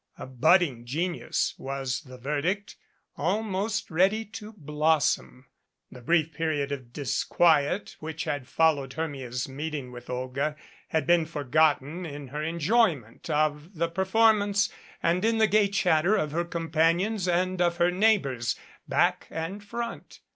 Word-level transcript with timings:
A 0.17 0.25
budding 0.25 0.83
genius, 0.83 1.53
was 1.59 2.01
the 2.01 2.17
verdict, 2.17 2.75
almost 3.17 3.91
ready 3.91 4.25
to 4.25 4.51
blossom. 4.57 5.45
The 5.91 6.01
brief 6.01 6.33
period 6.33 6.71
of 6.71 6.91
disquiet 6.91 7.97
which 7.99 8.23
had 8.23 8.47
followed 8.47 8.93
Hermia's 8.93 9.47
meeting 9.47 9.91
with 9.91 10.09
Olga, 10.09 10.55
had 10.87 11.05
been 11.05 11.27
forgotten 11.27 12.03
in 12.07 12.29
her 12.29 12.41
enjoyment 12.43 13.29
of 13.29 13.75
the 13.75 13.89
performance 13.89 14.69
and 15.03 15.23
in 15.23 15.37
the 15.37 15.45
gay 15.45 15.67
chatter 15.67 16.15
of 16.15 16.31
her 16.31 16.45
com 16.45 16.71
panions 16.71 17.31
and 17.31 17.61
of 17.61 17.77
her 17.77 17.91
neighbors 17.91 18.55
back 18.87 19.27
and 19.29 19.63
front. 19.63 20.19